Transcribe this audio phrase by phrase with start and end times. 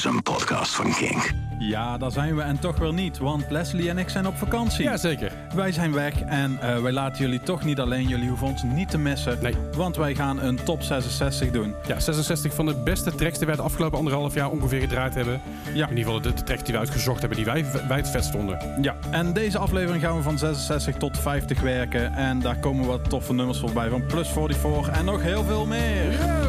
[0.00, 1.32] is een podcast van Kink.
[1.58, 4.84] Ja, daar zijn we en toch weer niet, want Leslie en ik zijn op vakantie.
[4.84, 5.32] Jazeker.
[5.54, 8.08] Wij zijn weg en uh, wij laten jullie toch niet alleen.
[8.08, 9.54] Jullie hoeven ons niet te missen, Nee.
[9.76, 11.74] want wij gaan een top 66 doen.
[11.86, 15.40] Ja, 66 van de beste tracks die wij de afgelopen anderhalf jaar ongeveer gedraaid hebben.
[15.74, 15.88] Ja.
[15.88, 18.24] In ieder geval de, de tracks die we uitgezocht hebben, die wij, wij het vet
[18.24, 18.58] stonden.
[18.82, 22.14] Ja, en deze aflevering gaan we van 66 tot 50 werken.
[22.14, 26.04] En daar komen wat toffe nummers voorbij van Plus 44 en nog heel veel meer.
[26.10, 26.39] Nummer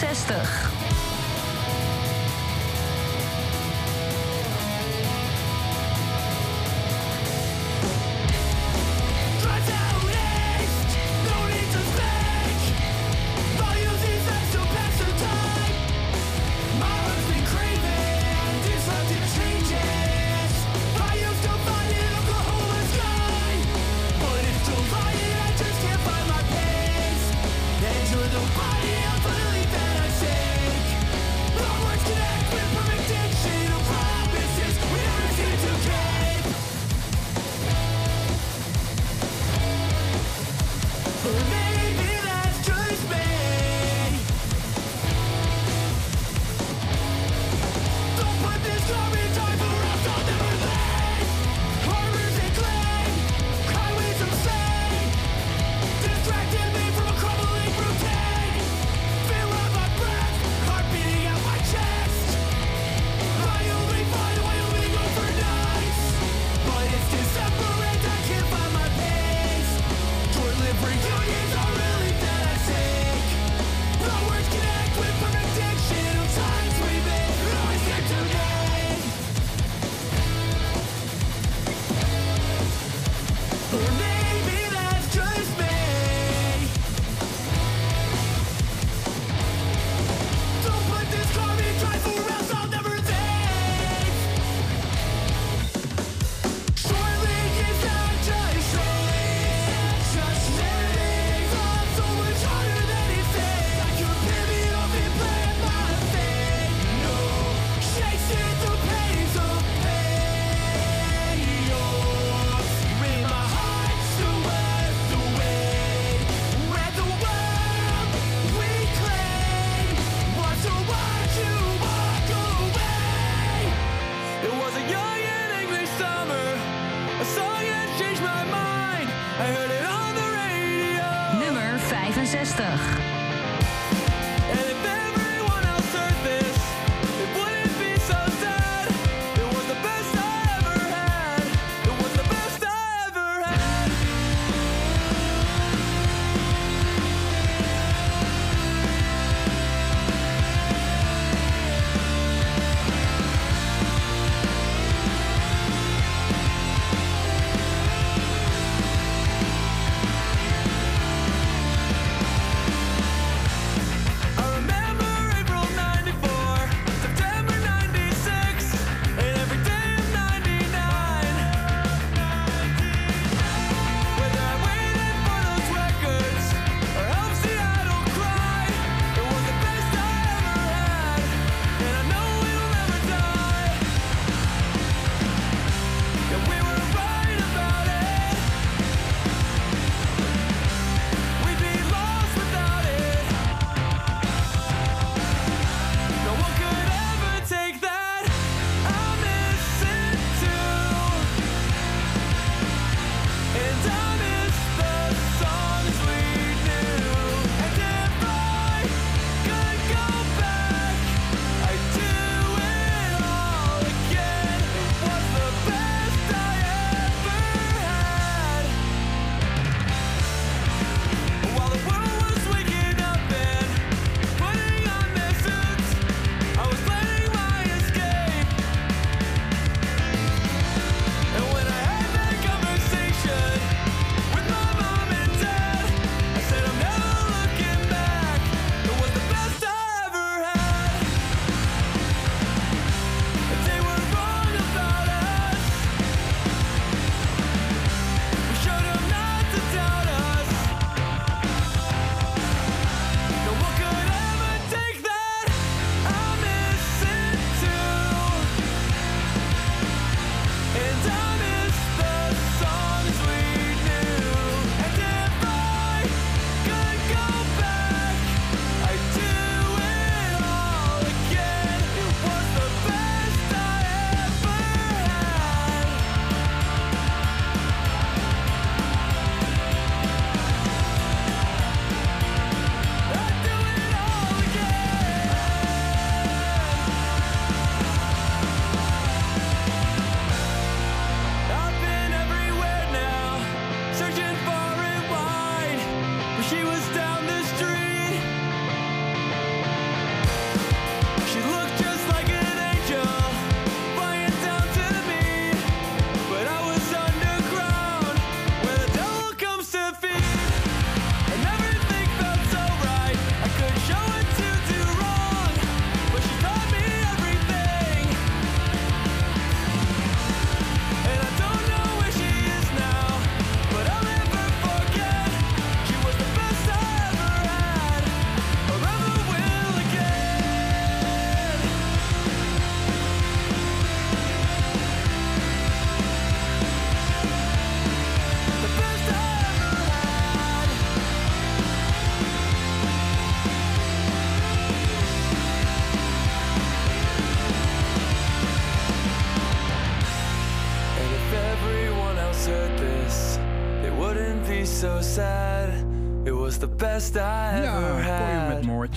[0.00, 0.69] 66.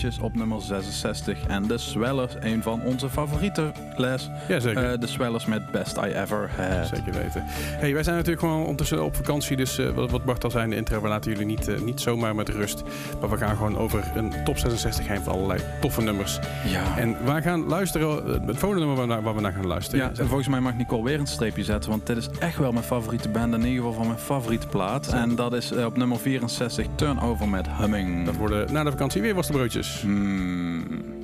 [0.03, 1.45] Op nummer 66.
[1.47, 6.01] En de Swellers, een van onze favoriete Les, Ja, eh, de Swellers met Best I
[6.01, 6.87] Ever Had.
[6.87, 7.43] Zeker weten.
[7.45, 9.57] Hey, wij zijn natuurlijk gewoon ondertussen op vakantie.
[9.57, 11.79] Dus eh, wat, wat Bart al zei in de intro, we laten jullie niet, eh,
[11.79, 12.83] niet zomaar met rust.
[13.19, 16.39] Maar we gaan gewoon over een top 66 heen van allerlei toffe nummers.
[16.65, 16.97] Ja.
[16.97, 18.09] En we gaan luisteren,
[18.47, 20.15] het volgende nummer waar, we naar gaan luisteren.
[20.17, 21.89] En volgens mij mag Nicole weer een streepje zetten.
[21.89, 23.53] Want dit is echt wel mijn favoriete band.
[23.53, 25.07] In ieder geval van mijn favoriete plaat.
[25.07, 28.25] En dat is op nummer 64 Turnover met Humming.
[28.25, 30.01] Dat worden na de vakantie weer was de broodjes.
[30.01, 31.22] Hmm.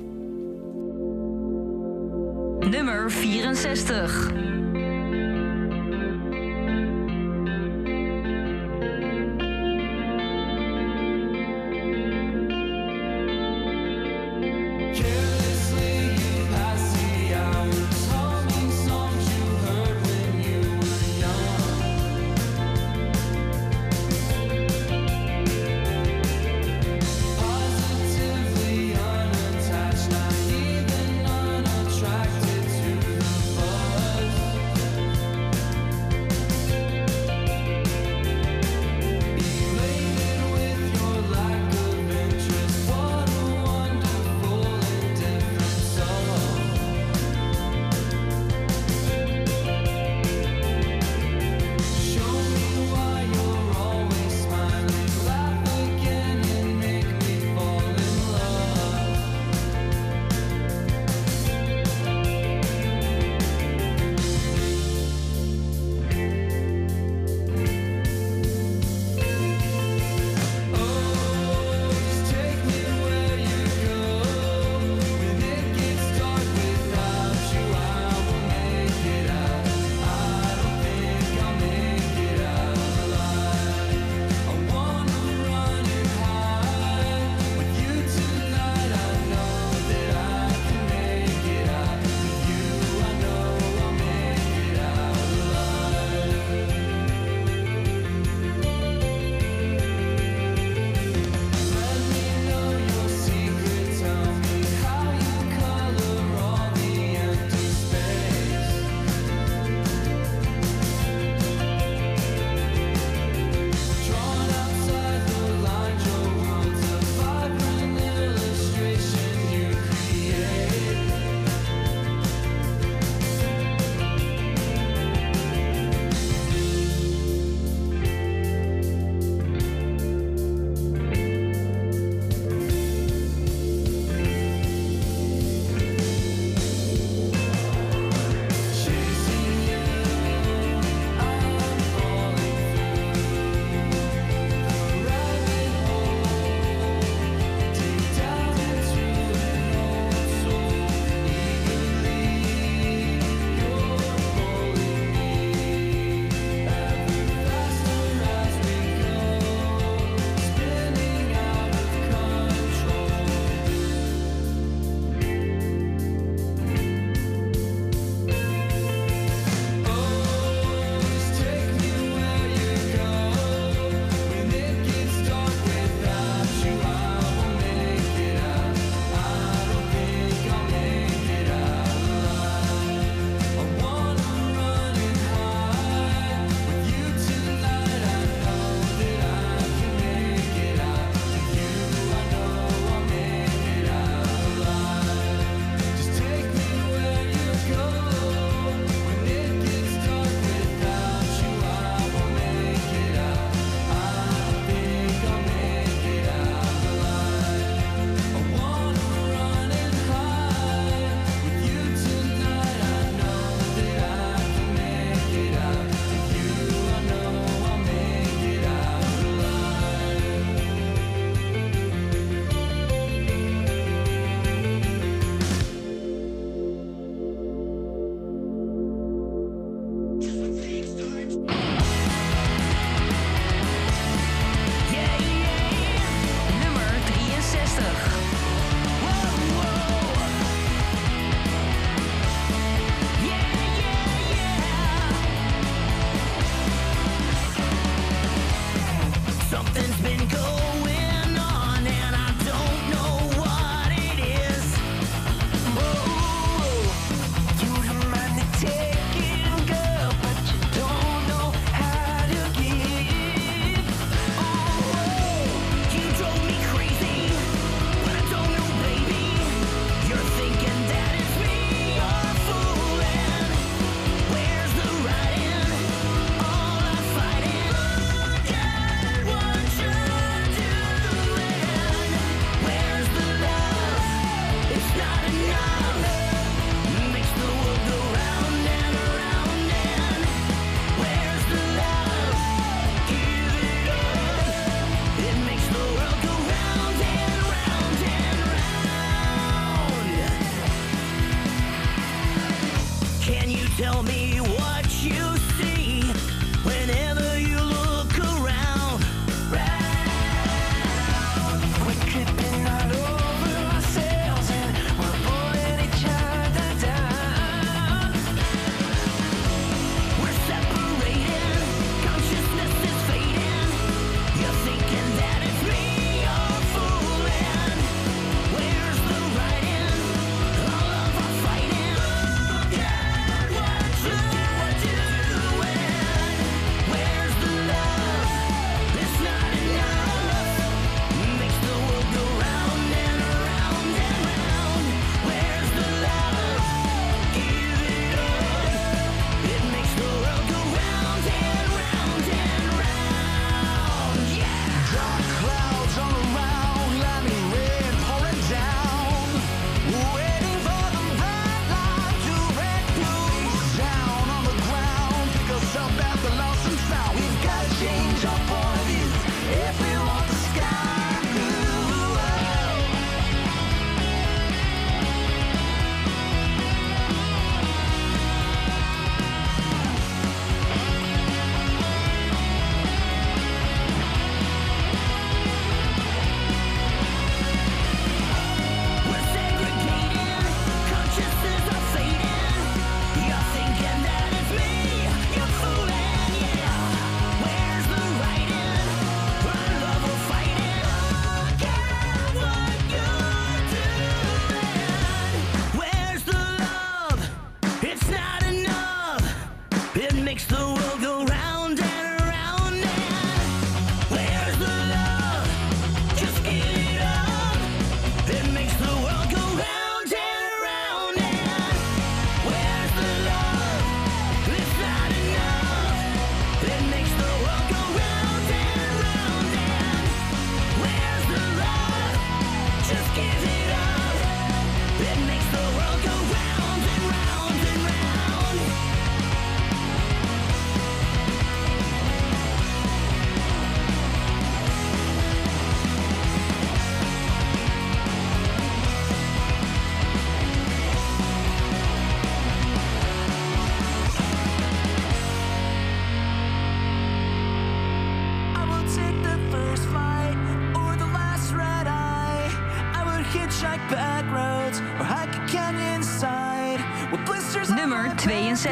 [3.50, 4.59] D66.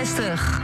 [0.09, 0.58] 60.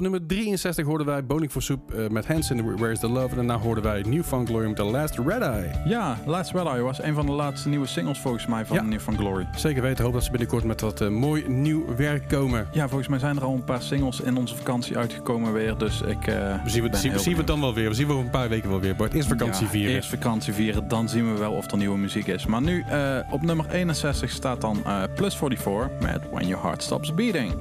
[0.00, 3.28] Op nummer 63 hoorden wij Boning for Soup eh, met Hands in Where's the Love.
[3.28, 5.70] En daarna hoorden wij New Fun Glory met The Last Red Eye.
[5.84, 8.88] Ja, Last Red Eye was een van de laatste nieuwe singles volgens mij van.
[8.88, 9.46] New Found Glory.
[9.56, 10.04] Zeker weten.
[10.04, 12.68] Hoop dat ze binnenkort met wat eh, mooi nieuw werk komen.
[12.72, 15.78] Ja, volgens mij zijn er al een paar singles in onze vakantie uitgekomen weer.
[15.78, 17.88] Dus ik eh, we zien we, zien, we het dan wel weer.
[17.88, 18.96] We zien we over een paar weken wel weer.
[18.96, 19.94] Bart, eerst vakantie ja, vieren.
[19.94, 20.88] Eerst vakantie vieren.
[20.88, 22.46] Dan zien we wel of er nieuwe muziek is.
[22.46, 22.84] Maar nu
[23.30, 24.82] op nummer 61 staat dan
[25.14, 27.52] Plus 44 met When Your Heart Stops Beating.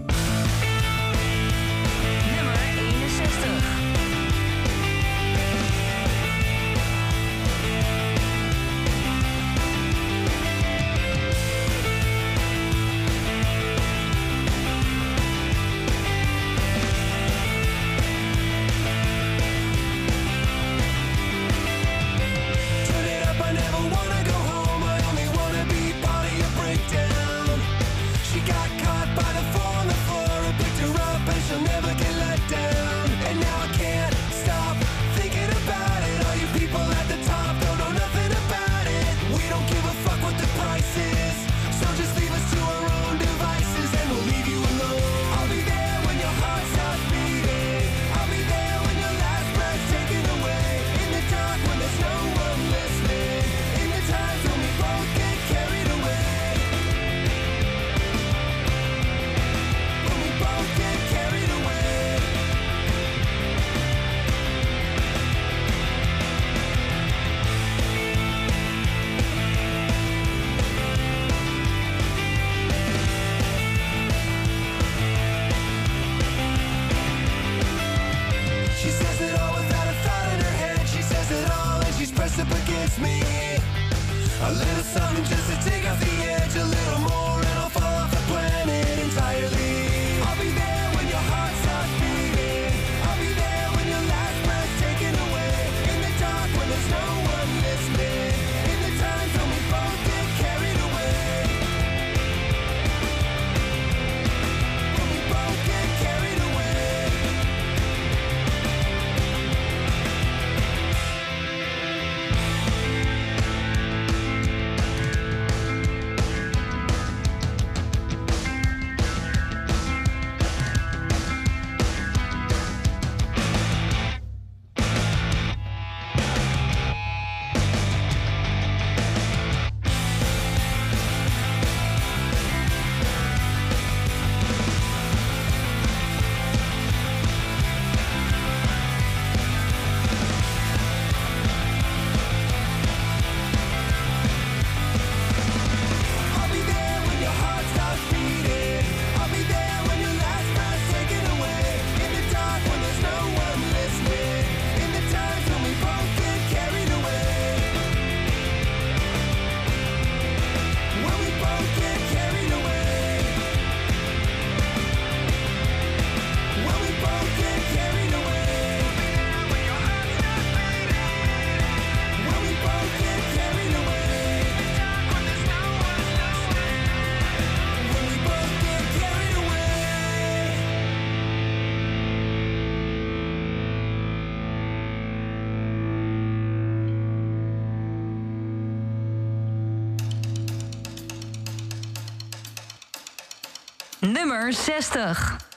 [194.39, 195.48] nummer 60.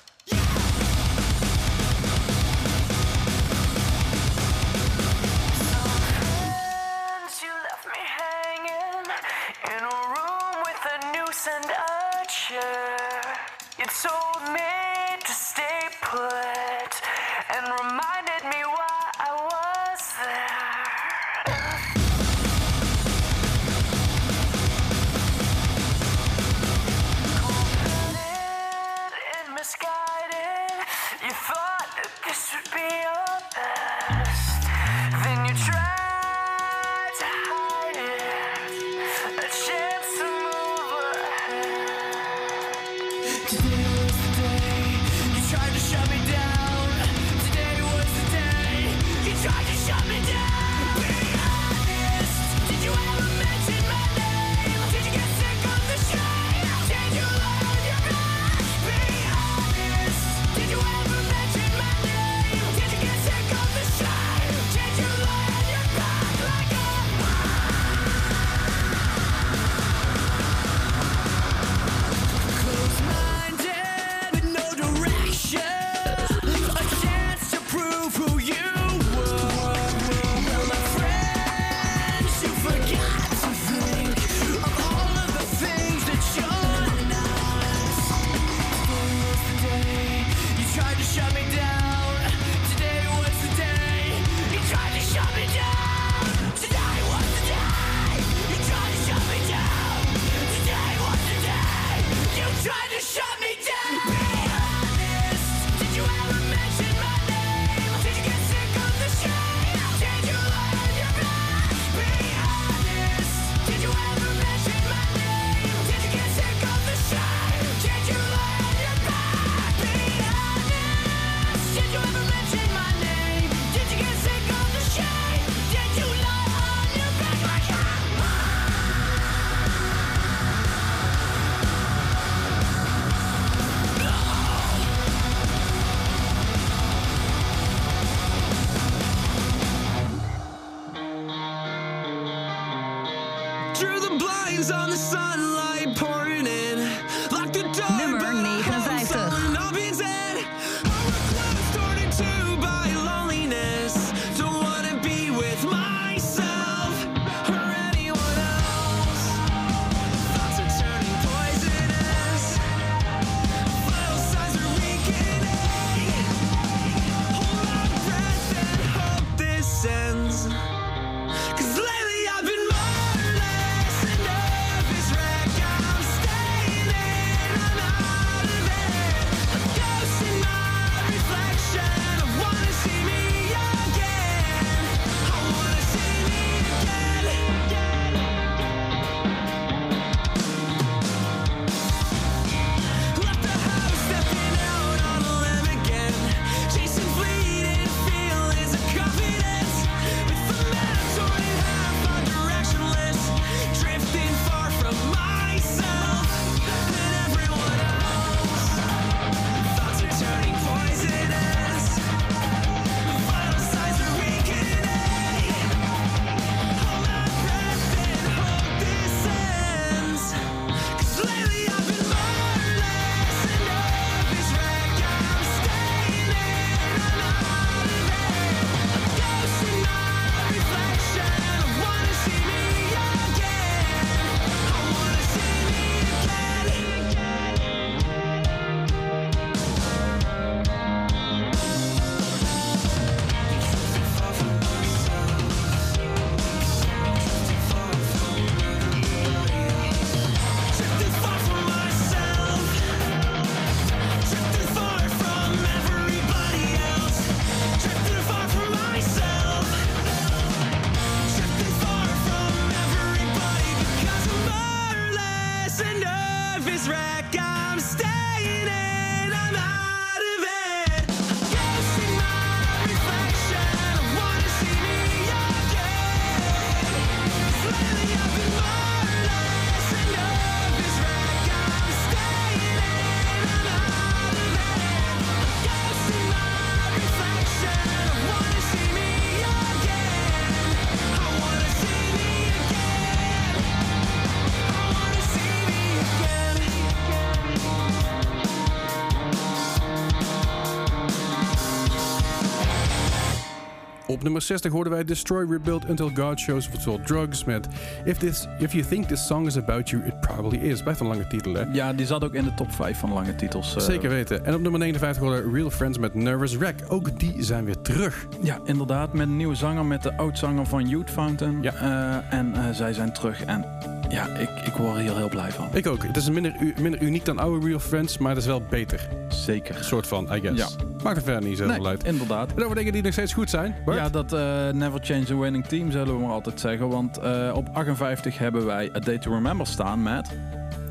[304.23, 307.69] Op nummer 60 hoorden wij Destroy, Rebuild Until God Shows Oftewel Drugs met
[308.05, 310.83] if, this, if You Think This Song Is About You, It Probably Is.
[310.83, 311.63] Blijft een lange titel, hè?
[311.73, 313.77] Ja, die zat ook in de top 5 van lange titels.
[313.77, 313.83] eh.
[313.83, 314.45] Zeker weten.
[314.45, 316.81] En op nummer 59 hoorden we Real Friends met Nervous Wreck.
[316.89, 318.27] Ook die zijn weer terug.
[318.43, 319.13] Ja, inderdaad.
[319.13, 321.63] Met een nieuwe zanger, met de oudzanger van Youth Fountain.
[321.63, 321.73] Ja.
[321.75, 323.45] Eh, en eh, zij zijn terug.
[323.45, 323.65] En
[324.12, 325.68] ja, ik, ik word er heel, heel blij van.
[325.72, 326.03] Ik ook.
[326.07, 329.09] Het is minder, u- minder uniek dan oude Real Friends, maar het is wel beter.
[329.29, 329.85] Zeker.
[329.85, 330.77] Soort van, I guess.
[331.03, 332.05] Maakt er verder niet zo Nee, uit.
[332.05, 332.55] inderdaad.
[332.55, 333.75] En over dingen die nog steeds goed zijn.
[333.85, 333.96] Bart?
[333.98, 336.88] Ja, dat eh, never change a winning team zullen we maar altijd zeggen.
[336.88, 340.29] Want eh, op 58 hebben wij A Day to Remember staan met...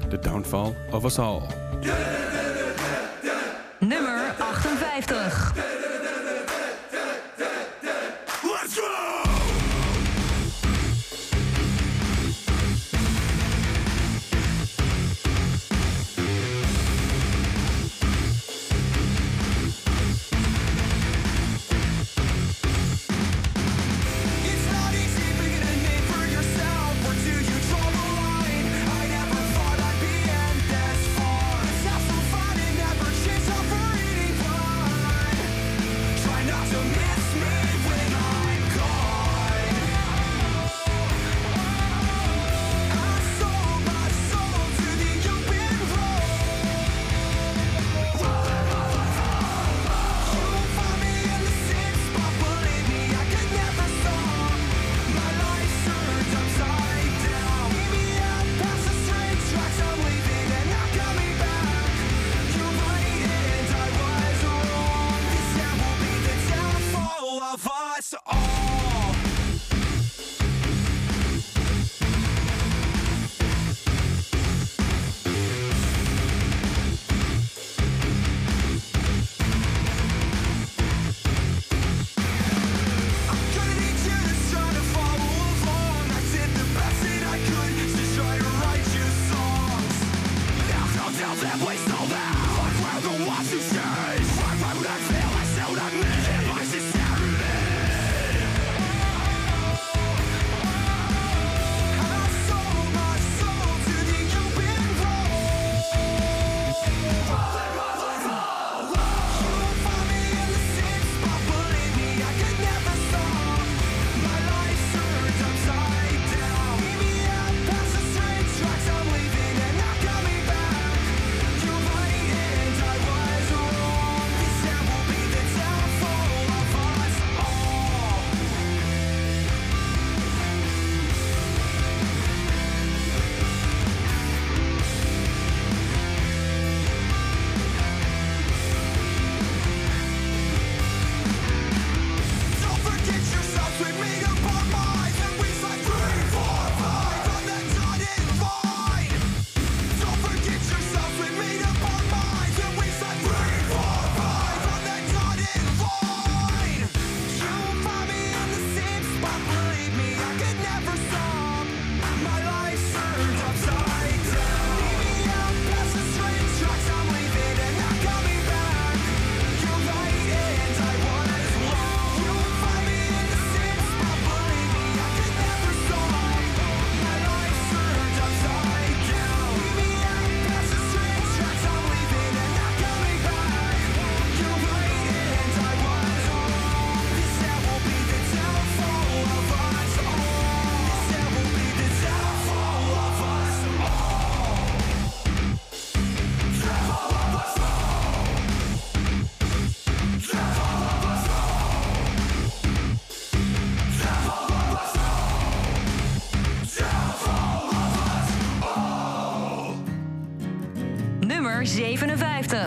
[0.09, 1.41] The Downfall of Us All.
[3.79, 5.70] Nummer 58.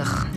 [0.04, 0.34] terug.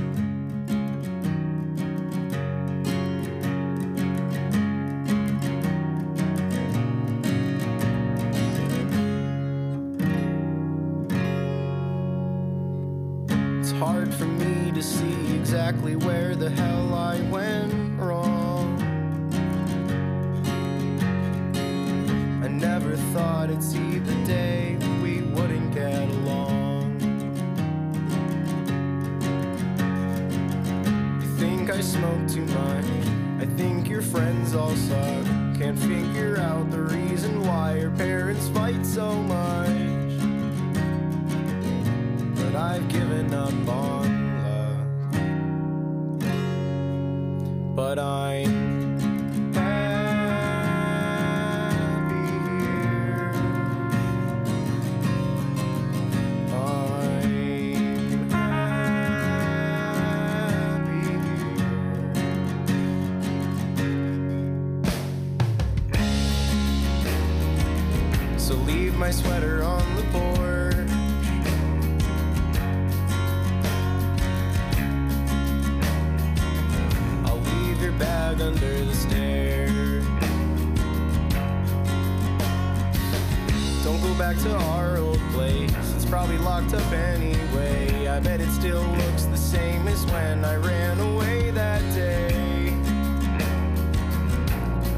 [87.34, 88.08] anyway.
[88.08, 92.74] I bet it still looks the same as when I ran away that day.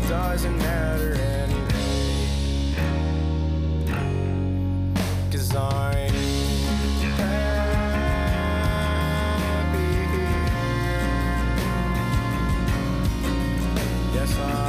[0.07, 1.59] Doesn't matter anyway.
[5.31, 6.13] Cause I'm
[9.43, 9.89] happy.
[14.13, 14.68] Yes, I'm.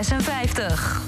[0.00, 1.01] 56.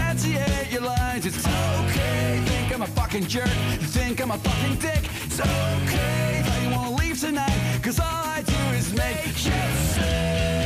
[0.00, 1.26] Substantiate your lines.
[1.26, 3.48] It's okay, think I'm a fucking jerk,
[3.94, 5.04] think I'm a fucking dick.
[5.24, 9.52] It's okay that you won't leave tonight, cause all I do is make you
[9.94, 10.59] sick.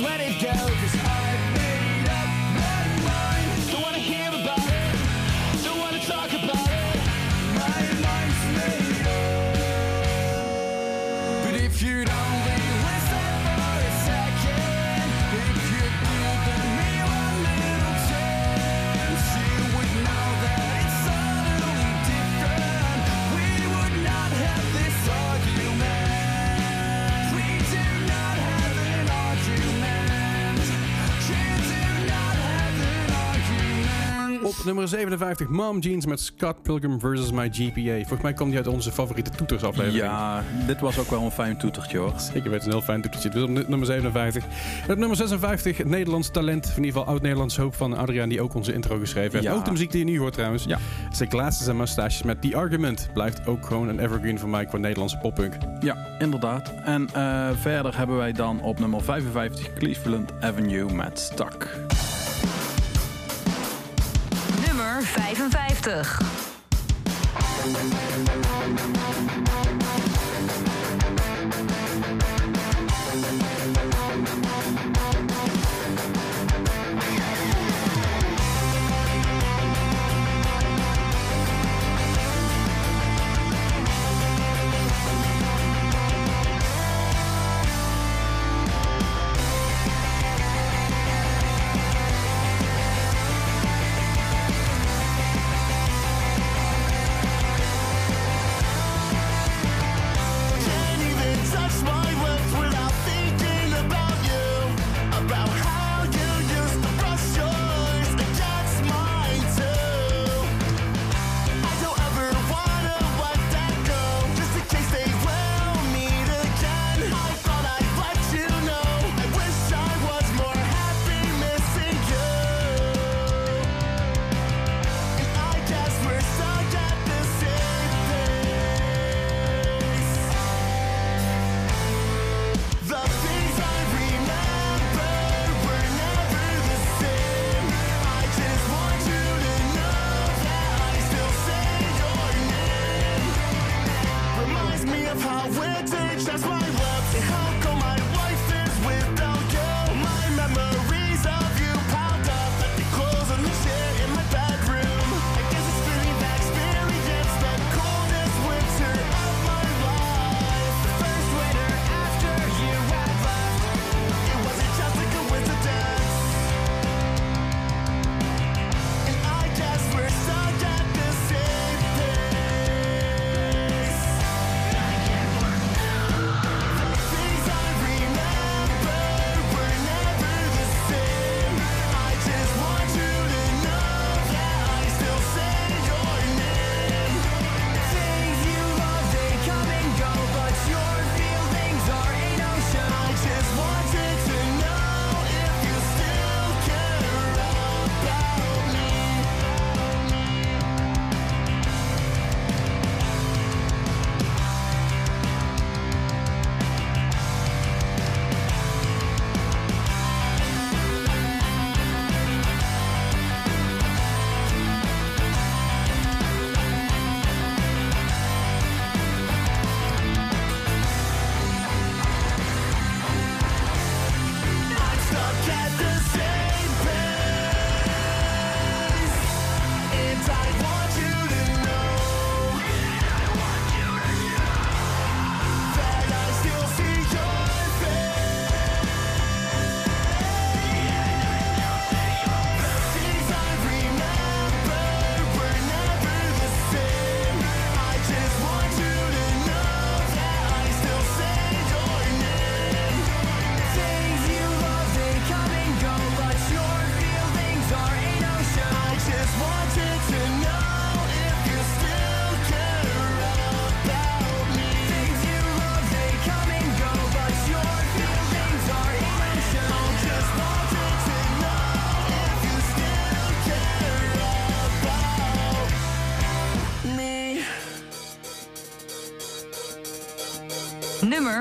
[0.00, 0.77] Let it go,
[34.48, 37.30] Op nummer 57, Mom Jeans met Scott Pilgrim vs.
[37.32, 37.96] My GPA.
[37.96, 40.02] Volgens mij kwam die uit onze favoriete toetersaflevering.
[40.02, 42.12] Ja, dit was ook wel een fijn toetertje hoor.
[42.32, 43.28] Zeker weten, een heel fijn toetertje.
[43.30, 44.44] Dus op nu- nummer 57.
[44.86, 46.64] En op nummer 56, het Nederlands talent.
[46.64, 49.44] In ieder geval oud-Nederlands hoop van Adriaan, die ook onze intro geschreven heeft.
[49.44, 49.52] Ja.
[49.52, 50.64] Ook de muziek die je nu hoort trouwens.
[50.64, 50.78] Ja.
[51.10, 53.08] Zijn glasses en mustaches met The Argument.
[53.12, 55.54] Blijft ook gewoon een evergreen voor mij qua Nederlandse poppunk.
[55.80, 56.72] Ja, inderdaad.
[56.84, 61.76] En eh, verder hebben wij dan op nummer 55 Cleveland Avenue met Stuck.
[64.98, 66.38] Nummer 55.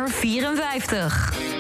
[0.10, 1.57] 54.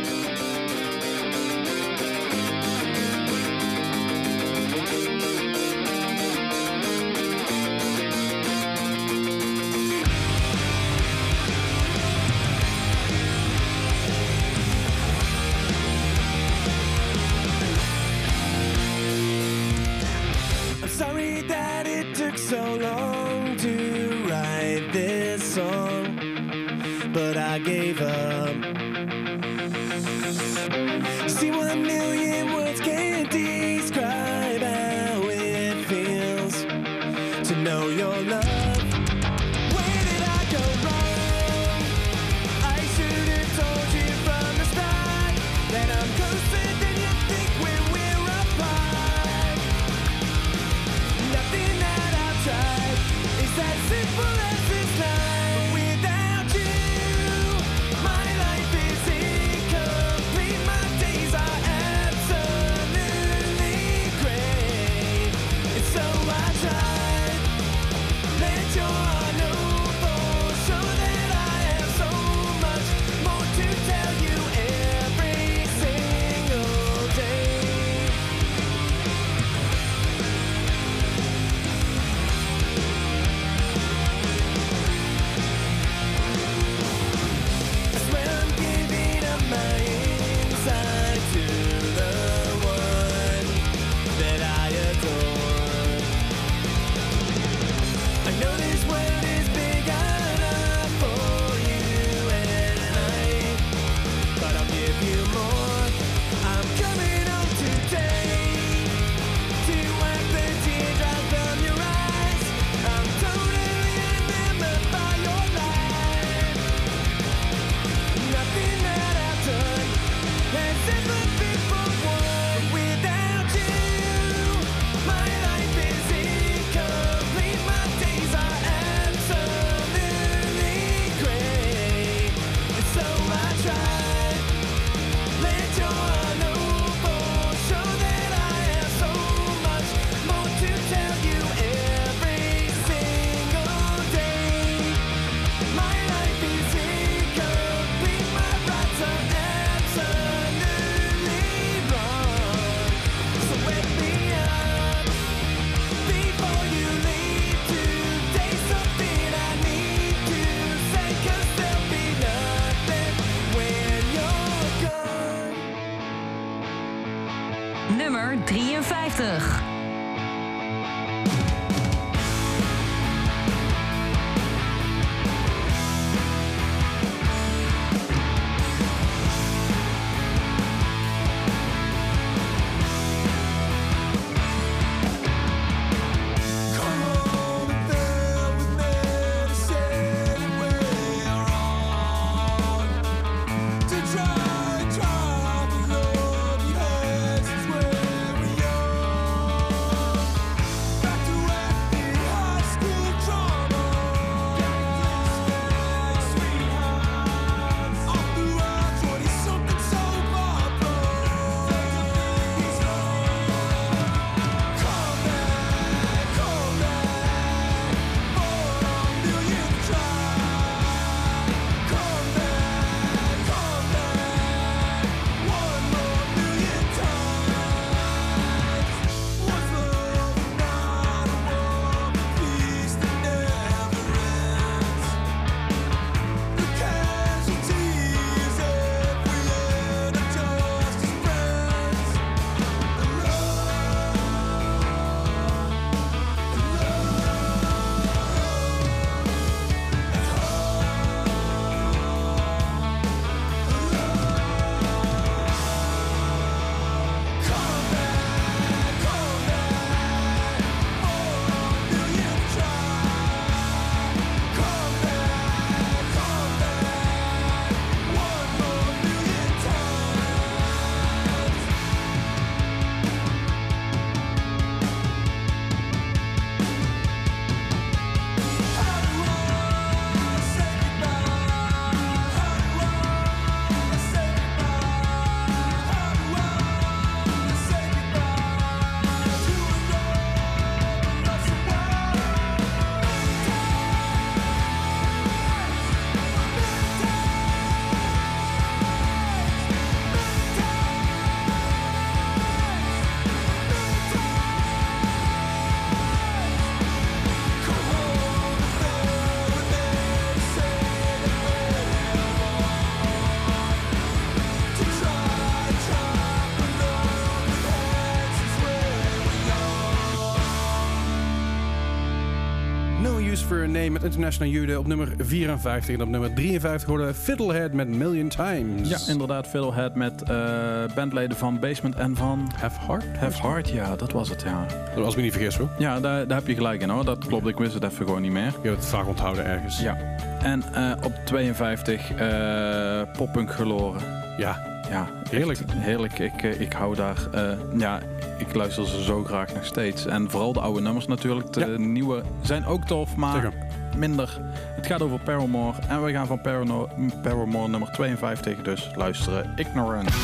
[323.91, 325.95] met International Jude op nummer 54.
[325.95, 328.89] En op nummer 53 hoorde Fiddlehead met Million Times.
[328.89, 329.47] Ja, inderdaad.
[329.47, 332.51] Fiddlehead met eh, bandleden van Basement en van...
[332.55, 333.17] Have Heart?
[333.17, 333.95] Have Heart, ja.
[333.95, 334.65] Dat was het, ja.
[334.95, 335.69] Dat was me niet vergis, hoor.
[335.77, 337.05] Ja, daar, daar heb je gelijk in, hoor.
[337.05, 337.47] Dat klopt.
[337.47, 338.53] Ik wist het even gewoon niet meer.
[338.61, 339.79] Je hebt het vaak onthouden ergens.
[339.79, 339.97] Ja.
[340.41, 344.01] En eh, op 52 uh, eh, Poppunk Geloren.
[344.37, 345.59] Ja, ja, heerlijk.
[345.71, 346.19] Heerlijk.
[346.19, 347.17] Ik, eh, ik hou daar.
[347.31, 347.99] Eh, ja,
[348.37, 350.05] ik luister ze zo graag nog steeds.
[350.05, 351.53] En vooral de oude nummers natuurlijk.
[351.53, 353.51] De nieuwe zijn ook tof, maar
[353.97, 354.39] minder.
[354.75, 355.77] Het gaat over Paramore.
[355.87, 356.89] En we gaan van Parano
[357.21, 359.53] Paramore nummer 52 dus luisteren.
[359.55, 360.17] Ignorance.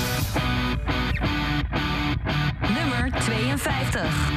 [2.61, 4.31] Nummer 52.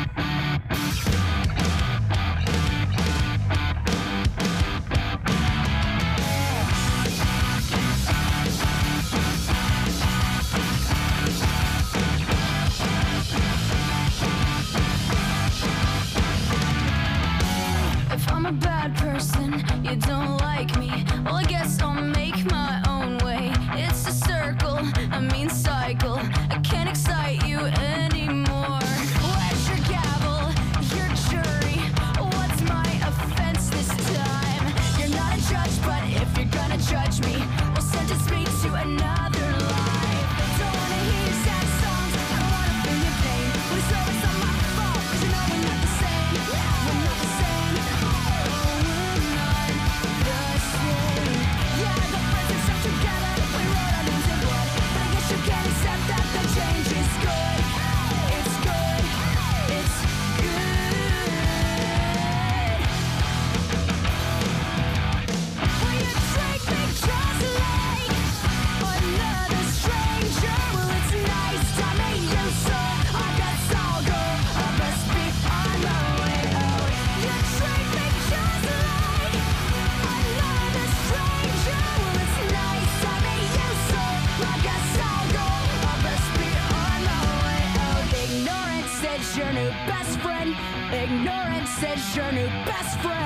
[92.17, 93.26] your new best friend.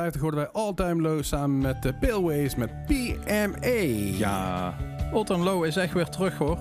[0.00, 3.70] 51 hoorden wij All Time Low samen met de Paleways met PMA.
[4.18, 4.74] Ja,
[5.12, 6.58] Old and Low is echt weer terug hoor.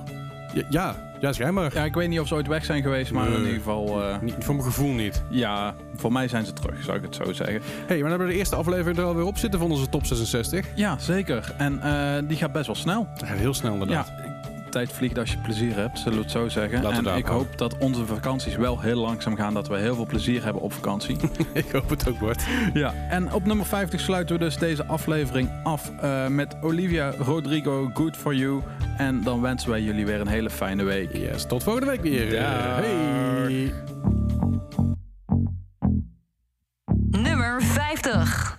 [0.53, 1.73] Ja, ja, ja schijnbaar.
[1.73, 4.01] Ja, ik weet niet of ze ooit weg zijn geweest, maar in ieder geval...
[4.03, 5.23] eh, Niet, voor mijn gevoel niet.
[5.29, 7.61] ja, voor mij zijn ze terug, zou ik het zo zeggen.
[7.63, 10.05] hey, maar dan hebben we de eerste aflevering er alweer op zitten van onze top
[10.05, 10.65] 66.
[10.75, 11.53] Ja, zeker.
[11.57, 13.07] En eh, die gaat best wel snel.
[13.25, 14.07] Heel snel inderdaad.
[14.17, 14.18] Ja,
[14.69, 16.83] tijd vliegt als je plezier hebt, zullen we het zo zeggen.
[16.83, 17.47] Laten en ik houden.
[17.47, 20.73] hoop dat onze vakanties wel heel langzaam gaan, dat we heel veel plezier hebben op
[20.73, 21.17] vakantie.
[21.53, 22.43] ik hoop het ook wordt.
[22.73, 22.93] ja.
[23.09, 28.17] En op nummer 50 sluiten we dus deze aflevering af eh, met Olivia Rodrigo, Good
[28.17, 28.61] For You.
[28.97, 31.13] En dan wensen wij jullie weer een hele fijne week.
[31.13, 32.41] Yes, tot volgende week weer.
[32.41, 33.73] Hey.
[37.11, 38.58] Nummer 50.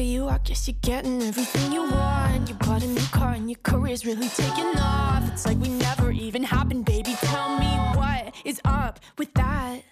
[0.00, 2.48] for you, I guess you're getting everything you want.
[2.48, 5.28] You bought a new car and your career's really taking off.
[5.30, 7.14] It's like we never even happened, baby.
[7.20, 9.82] Tell me what is up with that?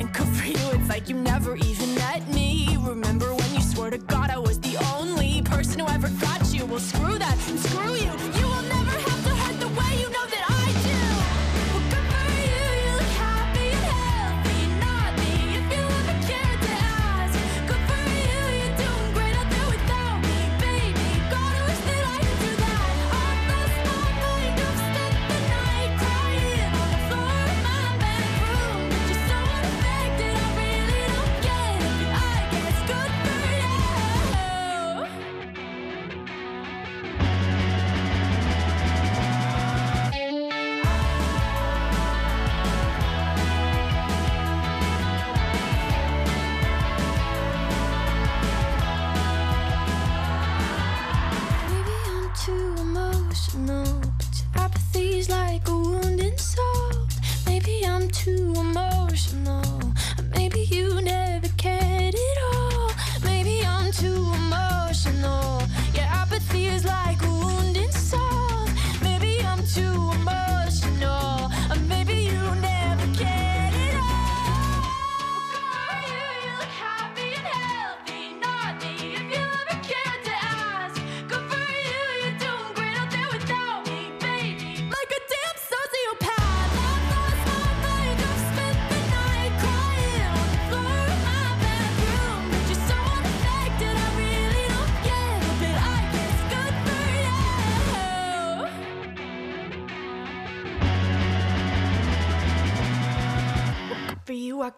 [0.00, 2.76] And good for you, it's like you never even met me.
[2.80, 4.25] Remember when you swore to God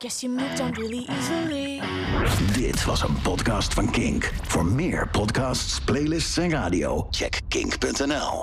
[0.08, 1.80] guess you moved really easily.
[2.52, 4.32] Dit was een podcast van Kink.
[4.42, 8.36] Voor meer podcasts, playlists en radio, check kink.nl.